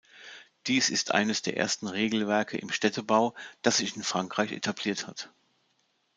Dies 0.65 0.89
ist 0.89 1.11
eines 1.11 1.43
der 1.43 1.57
ersten 1.57 1.85
Regelwerke 1.85 2.57
im 2.57 2.71
Städtebau, 2.71 3.35
das 3.61 3.77
sich 3.77 3.95
in 3.95 4.01
Frankreich 4.01 4.51
etabliert 4.51 5.05
hat. 5.05 5.31